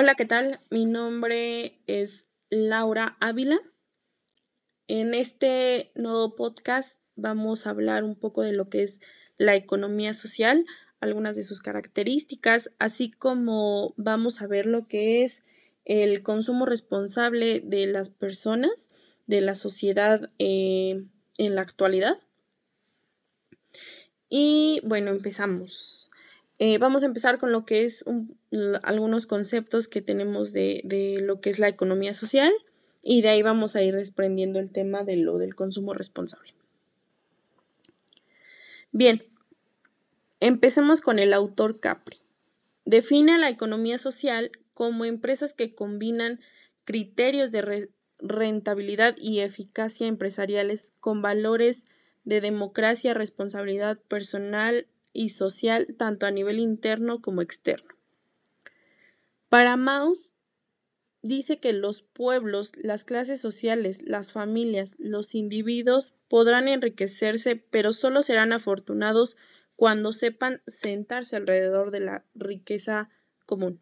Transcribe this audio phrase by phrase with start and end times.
[0.00, 0.60] Hola, ¿qué tal?
[0.70, 3.58] Mi nombre es Laura Ávila.
[4.86, 9.00] En este nuevo podcast vamos a hablar un poco de lo que es
[9.38, 10.64] la economía social,
[11.00, 15.42] algunas de sus características, así como vamos a ver lo que es
[15.84, 18.90] el consumo responsable de las personas,
[19.26, 21.06] de la sociedad eh,
[21.38, 22.20] en la actualidad.
[24.28, 26.12] Y bueno, empezamos.
[26.58, 28.04] Eh, vamos a empezar con lo que es
[28.82, 32.52] algunos conceptos que tenemos de, de, lo que es la economía social
[33.02, 36.52] y de ahí vamos a ir desprendiendo el tema de lo del consumo responsable.
[38.90, 39.22] Bien,
[40.40, 42.16] empecemos con el autor Capri.
[42.84, 46.40] Define la economía social como empresas que combinan
[46.84, 51.86] criterios de rentabilidad y eficacia empresariales con valores
[52.24, 54.86] de democracia, responsabilidad personal
[55.18, 57.92] y social tanto a nivel interno como externo.
[59.48, 60.32] Para Maus
[61.22, 68.22] dice que los pueblos, las clases sociales, las familias, los individuos podrán enriquecerse, pero solo
[68.22, 69.36] serán afortunados
[69.74, 73.10] cuando sepan sentarse alrededor de la riqueza
[73.44, 73.80] común.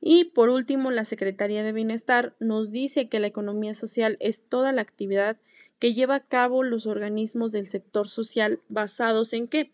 [0.00, 4.70] Y por último, la Secretaría de Bienestar nos dice que la economía social es toda
[4.70, 5.38] la actividad
[5.80, 9.72] que lleva a cabo los organismos del sector social basados en qué?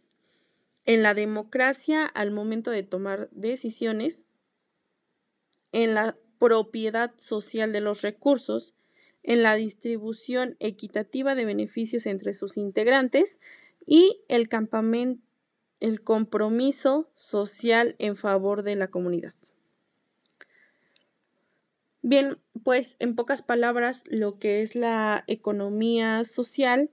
[0.86, 4.24] En la democracia al momento de tomar decisiones,
[5.72, 8.74] en la propiedad social de los recursos,
[9.22, 13.40] en la distribución equitativa de beneficios entre sus integrantes
[13.84, 14.48] y el,
[15.80, 19.34] el compromiso social en favor de la comunidad.
[22.02, 26.92] Bien, pues en pocas palabras, lo que es la economía social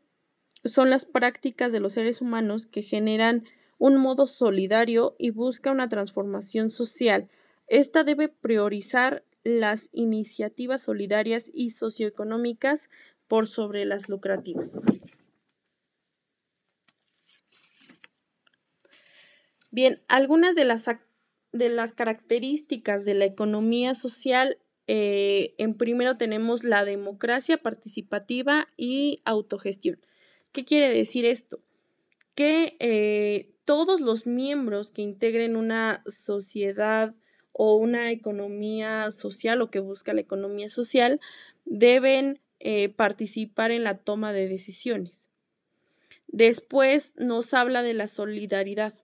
[0.66, 3.44] son las prácticas de los seres humanos que generan
[3.78, 7.30] un modo solidario y busca una transformación social.
[7.68, 12.90] Esta debe priorizar las iniciativas solidarias y socioeconómicas
[13.28, 14.80] por sobre las lucrativas.
[19.72, 20.88] Bien, algunas de las,
[21.52, 29.20] de las características de la economía social, eh, en primero tenemos la democracia participativa y
[29.26, 30.00] autogestión.
[30.52, 31.60] ¿Qué quiere decir esto?
[32.36, 37.16] Que eh, todos los miembros que integren una sociedad
[37.52, 41.22] o una economía social o que busca la economía social
[41.66, 45.30] deben eh, participar en la toma de decisiones.
[46.28, 48.96] Después nos habla de la solidaridad.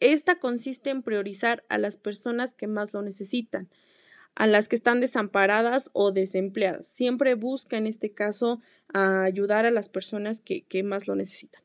[0.00, 3.70] Esta consiste en priorizar a las personas que más lo necesitan,
[4.34, 6.86] a las que están desamparadas o desempleadas.
[6.86, 8.60] Siempre busca en este caso
[8.92, 11.61] ayudar a las personas que más lo necesitan.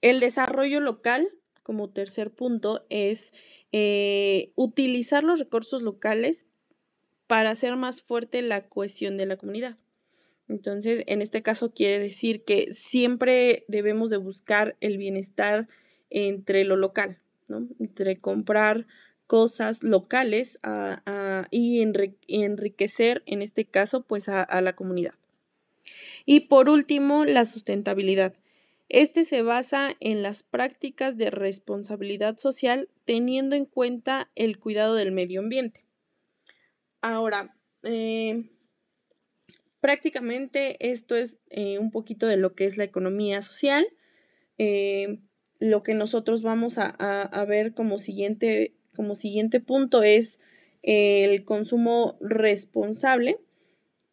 [0.00, 1.28] El desarrollo local,
[1.62, 3.32] como tercer punto, es
[3.72, 6.46] eh, utilizar los recursos locales
[7.26, 9.76] para hacer más fuerte la cohesión de la comunidad.
[10.48, 15.68] Entonces, en este caso quiere decir que siempre debemos de buscar el bienestar
[16.08, 17.68] entre lo local, ¿no?
[17.78, 18.86] Entre comprar
[19.26, 20.58] cosas locales
[21.50, 25.14] y enriquecer, en este caso, pues a la comunidad.
[26.24, 28.34] Y por último, la sustentabilidad.
[28.88, 35.12] Este se basa en las prácticas de responsabilidad social teniendo en cuenta el cuidado del
[35.12, 35.84] medio ambiente.
[37.02, 38.44] Ahora, eh,
[39.80, 43.86] prácticamente esto es eh, un poquito de lo que es la economía social.
[44.56, 45.20] Eh,
[45.58, 50.40] lo que nosotros vamos a, ver como siguiente, como siguiente punto es
[50.82, 53.38] el consumo responsable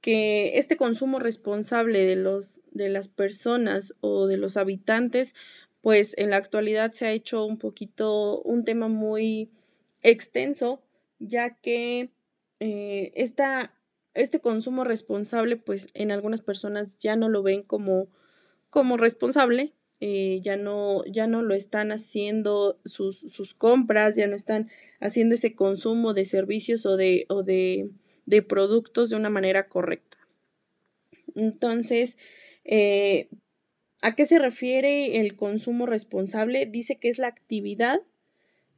[0.05, 5.33] que este consumo responsable de, los, de las personas o de los habitantes,
[5.81, 9.49] pues en la actualidad se ha hecho un poquito un tema muy
[10.03, 10.83] extenso,
[11.17, 12.11] ya que
[12.59, 18.07] eh, este consumo responsable, pues en algunas personas ya no lo ven como,
[18.69, 24.35] como responsable, eh, ya, no, ya no lo están haciendo sus, sus, compras, ya no
[24.35, 24.69] están
[24.99, 27.89] haciendo ese consumo de servicios o de, o de
[28.25, 30.17] de productos de una manera correcta.
[31.35, 32.17] Entonces,
[32.63, 33.29] eh,
[34.01, 36.65] ¿a qué se refiere el consumo responsable?
[36.65, 38.01] Dice que es la actividad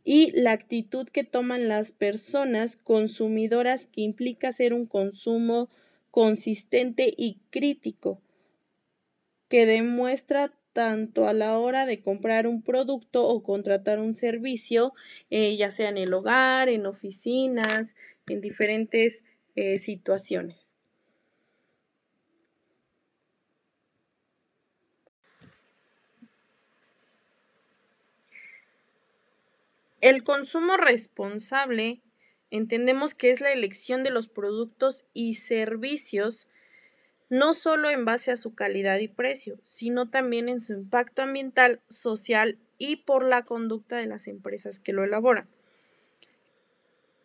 [0.04, 5.70] y la actitud que toman las personas consumidoras que implica hacer un consumo
[6.12, 8.22] consistente y crítico,
[9.50, 14.94] que demuestra tanto a la hora de comprar un producto o contratar un servicio,
[15.30, 17.96] eh, ya sea en el hogar, en oficinas,
[18.28, 19.24] en diferentes
[19.58, 20.70] eh, situaciones.
[30.00, 32.04] El consumo responsable
[32.52, 36.50] entendemos que es la elección de los productos y servicios
[37.30, 41.82] no solo en base a su calidad y precio, sino también en su impacto ambiental,
[41.90, 45.50] social y por la conducta de las empresas que lo elaboran.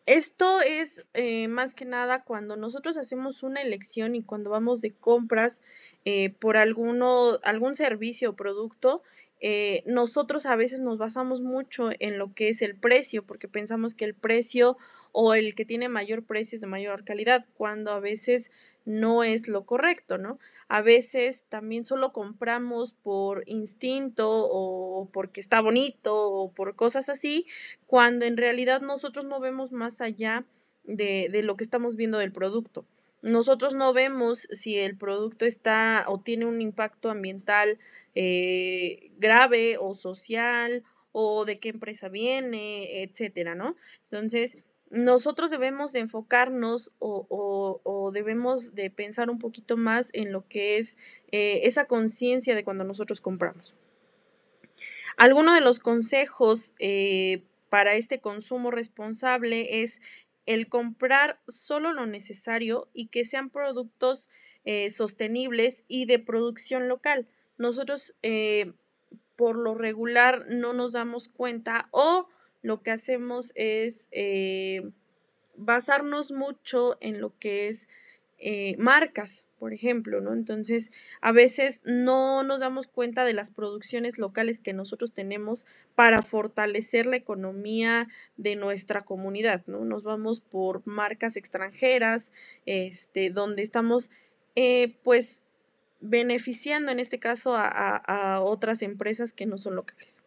[0.06, 4.92] Esto es eh, más que nada cuando nosotros hacemos una elección y cuando vamos de
[4.92, 5.60] compras
[6.04, 9.02] eh, por alguno, algún servicio o producto,
[9.40, 13.94] eh, nosotros a veces nos basamos mucho en lo que es el precio, porque pensamos
[13.94, 14.76] que el precio
[15.12, 18.50] o el que tiene mayor precio es de mayor calidad, cuando a veces
[18.84, 20.38] no es lo correcto, ¿no?
[20.68, 27.46] A veces también solo compramos por instinto o porque está bonito o por cosas así,
[27.86, 30.44] cuando en realidad nosotros no vemos más allá
[30.84, 32.84] de, de lo que estamos viendo del producto.
[33.22, 37.78] Nosotros no vemos si el producto está o tiene un impacto ambiental
[38.16, 40.82] eh, grave o social
[41.12, 43.76] o de qué empresa viene, etcétera, ¿no?
[44.10, 44.58] Entonces,
[44.92, 50.98] nosotros debemos de enfocarnos o, debemos de pensar un poquito más en lo que es
[51.32, 53.74] eh, esa conciencia de cuando nosotros compramos.
[55.16, 60.00] Alguno de los consejos eh, para este consumo responsable es
[60.46, 64.28] el comprar solo lo necesario y que sean productos
[64.90, 67.26] sostenibles y de producción local
[67.62, 68.72] nosotros eh,
[69.36, 72.28] por lo regular no nos damos cuenta o
[72.62, 74.90] lo que hacemos es eh,
[75.56, 77.88] basarnos mucho en lo que es
[78.38, 80.32] eh, marcas, por ejemplo, ¿no?
[80.32, 85.64] Entonces, a veces no nos damos cuenta de las producciones locales que nosotros tenemos
[85.94, 89.84] para fortalecer la economía de nuestra comunidad, ¿no?
[89.84, 92.32] Nos vamos por marcas extranjeras,
[92.66, 94.10] este, donde estamos,
[95.04, 95.44] pues,
[96.02, 100.22] beneficiando en este caso a, otras empresas que no son locales.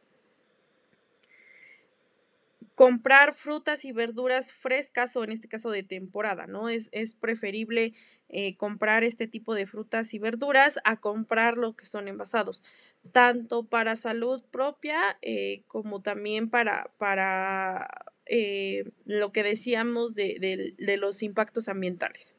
[2.75, 6.69] Comprar frutas y verduras frescas o en este caso de temporada, ¿no?
[6.69, 7.93] Es, es preferible
[8.27, 12.63] eh, comprar este tipo de frutas y verduras a comprar lo que son envasados,
[13.11, 17.87] tanto para salud propia eh, como también para, para
[18.25, 22.35] eh, lo que decíamos de los impactos ambientales.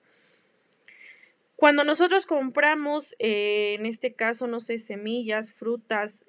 [1.55, 6.25] Cuando nosotros compramos, en este caso, no sé, semillas, frutas,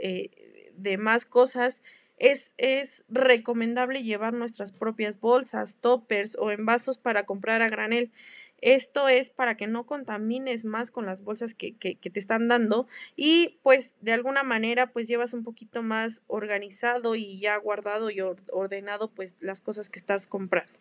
[0.74, 1.82] demás cosas,
[2.18, 8.12] es, recomendable llevar nuestras propias bolsas, toppers o envasos para comprar a granel.
[8.60, 13.60] Esto es para que no contamines más con las bolsas que, te están dando y
[13.62, 19.12] pues de alguna manera pues llevas un poquito más organizado y ya guardado y ordenado
[19.12, 20.74] pues las cosas que estás comprando.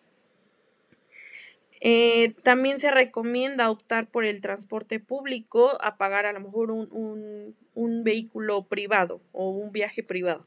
[1.80, 7.54] Eh, también se recomienda optar por el transporte público a pagar a lo mejor un,
[8.02, 10.46] vehículo privado o un viaje privado.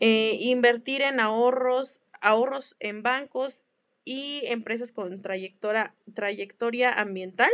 [0.00, 3.64] Eh, invertir en ahorros, ahorros en bancos
[4.04, 7.50] y empresas con trayectoria, trayectoria ambiental.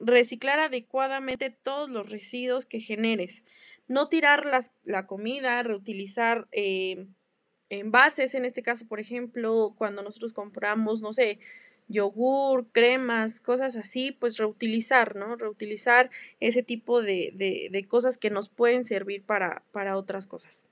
[0.00, 3.44] Reciclar adecuadamente todos los residuos que generes.
[3.88, 7.06] No tirar las, la comida, reutilizar eh,
[7.70, 11.38] envases, en este caso, por ejemplo, cuando nosotros compramos, no sé,
[11.88, 15.36] yogur, cremas, cosas así, pues reutilizar, ¿no?
[15.36, 16.10] Reutilizar
[16.40, 17.32] ese tipo de,
[17.70, 20.64] de, cosas que nos pueden servir para, para, otras cosas.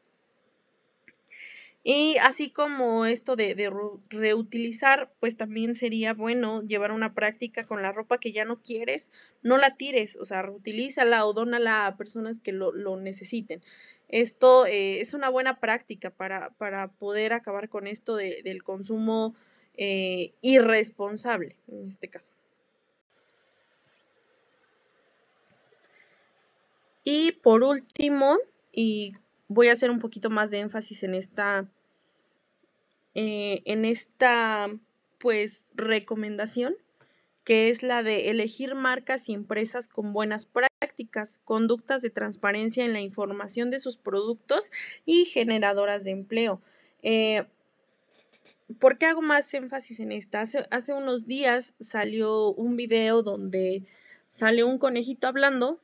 [1.87, 3.71] Y así como esto de, de,
[4.09, 9.13] reutilizar, pues también sería bueno llevar una práctica con la ropa que ya no quieres,
[9.43, 13.63] no la tires, o sea, reutilízala o dónala a personas que lo, necesiten.
[14.09, 19.35] Esto eh, es una buena práctica para, para poder acabar con esto del consumo
[19.77, 22.33] eh, irresponsable en este caso.
[27.05, 28.39] Y por último,
[28.73, 29.15] y
[29.49, 31.69] voy a hacer un poquito más de énfasis en esta,
[33.15, 34.69] eh, en esta,
[35.19, 36.75] pues, recomendación,
[37.45, 42.95] que es la de elegir marcas y empresas con buenas prácticas, conductas de transparencia en
[42.95, 44.71] la información de sus productos
[45.05, 46.63] y generadoras de empleo.
[47.03, 47.45] Eh,
[48.79, 50.41] ¿Por qué hago más énfasis en esta?
[50.41, 53.85] Hace, unos días salió un video donde
[54.31, 55.81] sale un conejito hablando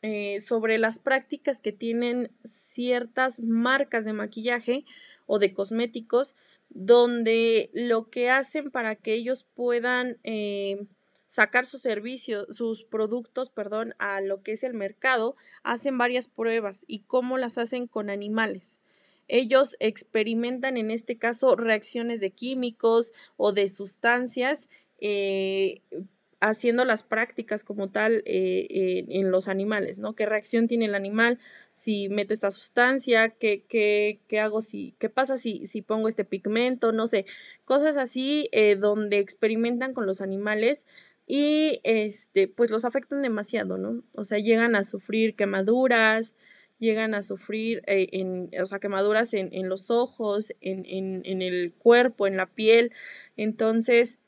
[0.00, 4.86] eh, sobre las prácticas que tienen ciertas marcas de maquillaje
[5.26, 6.34] o de cosméticos,
[6.74, 10.86] donde lo que hacen para que ellos puedan eh,
[11.26, 16.84] sacar sus servicios, sus productos, perdón, a lo que es el mercado, hacen varias pruebas
[16.86, 18.80] y cómo las hacen con animales.
[19.28, 24.68] Ellos experimentan en este caso reacciones de químicos o de sustancias
[25.00, 25.80] eh,
[26.42, 30.14] haciendo las prácticas como tal eh, en los animales, ¿no?
[30.14, 31.38] ¿Qué reacción tiene el animal
[31.72, 33.28] si meto esta sustancia?
[33.30, 36.90] ¿Qué, qué, qué hago si, qué pasa si, si, pongo este pigmento?
[36.90, 37.26] No sé,
[37.64, 40.84] cosas así eh, donde experimentan con los animales
[41.28, 44.02] y este, pues los afectan demasiado, ¿no?
[44.12, 46.34] O sea, llegan a sufrir quemaduras,
[46.80, 51.40] llegan a sufrir, eh, en, o sea, quemaduras en, en los ojos, en, en, en,
[51.40, 52.90] el cuerpo, en la piel.
[53.36, 54.18] Entonces,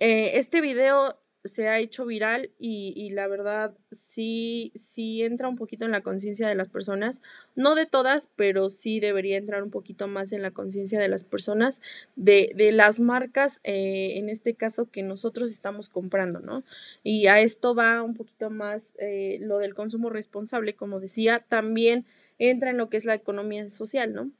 [0.00, 5.92] este video se ha hecho viral y, la verdad sí, sí entra un poquito en
[5.92, 7.22] la conciencia de las personas,
[7.54, 11.24] no de todas, pero sí debería entrar un poquito más en la conciencia de las
[11.24, 11.80] personas
[12.16, 16.64] de, de las marcas, eh, en este caso que nosotros estamos comprando, ¿no?
[17.02, 22.04] Y a esto va un poquito más eh, lo del consumo responsable, como decía, también
[22.38, 24.30] entra en lo que es la economía social, ¿no?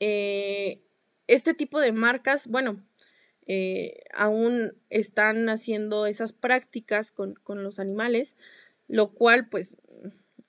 [0.00, 0.80] Eh,
[1.26, 2.82] este tipo de marcas, bueno,
[3.50, 8.36] eh, aún están haciendo esas prácticas con, los animales,
[8.88, 9.78] lo cual pues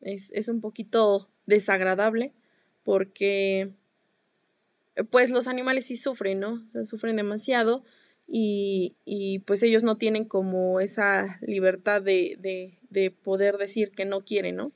[0.02, 2.34] es, un poquito desagradable
[2.84, 3.72] porque
[5.12, 6.62] pues los animales sí sufren, ¿no?
[6.84, 7.86] Sufren demasiado
[8.28, 12.38] y, pues ellos no tienen como esa libertad de,
[12.90, 14.74] de, poder decir que no quieren, ¿no?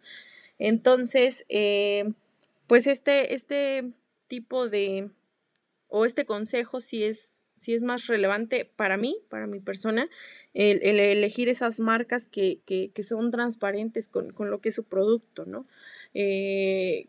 [0.59, 2.13] Entonces, eh,
[2.67, 3.91] pues este, este
[4.27, 5.11] tipo de,
[5.89, 10.09] o este consejo sí es sí es más relevante para mí, para mi persona,
[10.53, 12.59] el, elegir esas marcas que,
[13.01, 15.65] son transparentes con, lo que es su producto, ¿no?
[16.13, 17.07] Eh,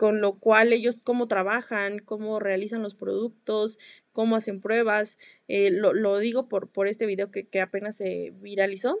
[0.00, 3.78] con lo cual ellos cómo trabajan, cómo realizan los productos,
[4.12, 5.18] cómo hacen pruebas.
[5.46, 8.98] Eh, lo, digo por, por este video que, apenas se viralizó.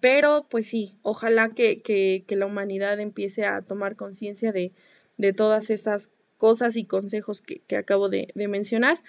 [0.00, 4.72] Pero pues sí, ojalá que, la humanidad empiece a tomar conciencia de,
[5.34, 9.02] todas estas cosas y consejos que, acabo de, de mencionar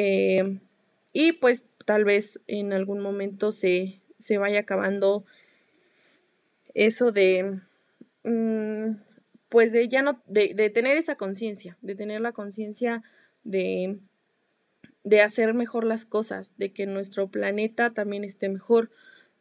[0.00, 0.60] eh,
[1.12, 5.24] y pues tal vez en algún momento se, se vaya acabando
[6.74, 7.58] eso de,
[8.22, 8.96] mm,
[9.48, 13.02] pues de ya no, de, de tener esa conciencia, de tener la conciencia
[13.42, 13.98] de,
[15.02, 18.90] de hacer mejor las cosas, de que nuestro planeta también esté mejor,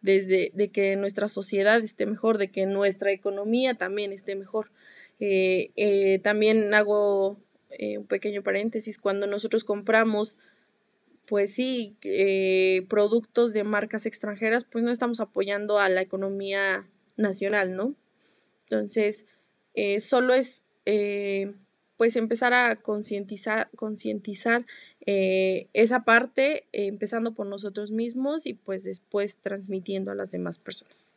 [0.01, 4.71] desde de que nuestra sociedad esté mejor, de que nuestra economía también esté mejor.
[5.19, 7.37] Eh, eh, también hago
[7.71, 10.37] eh, un pequeño paréntesis, cuando nosotros compramos,
[11.25, 17.75] pues sí, eh, productos de marcas extranjeras, pues no estamos apoyando a la economía nacional,
[17.75, 17.95] ¿no?
[18.63, 19.25] Entonces,
[19.73, 20.63] eh, solo es,
[21.97, 24.65] pues, empezar a concientizar, concientizar
[25.05, 31.13] esa parte, empezando por nosotros mismos y pues después transmitiendo a las demás personas.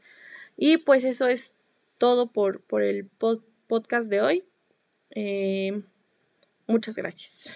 [0.57, 1.54] Y pues eso es
[1.99, 3.09] todo por, por el
[3.66, 4.45] podcast de hoy.
[6.70, 7.50] Muchas gracias.